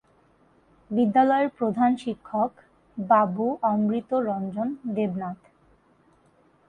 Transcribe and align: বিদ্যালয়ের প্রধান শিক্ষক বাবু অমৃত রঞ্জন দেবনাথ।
বিদ্যালয়ের 0.91 1.49
প্রধান 1.57 1.91
শিক্ষক 1.95 2.51
বাবু 2.97 3.45
অমৃত 3.63 4.11
রঞ্জন 4.27 4.67
দেবনাথ। 4.95 5.39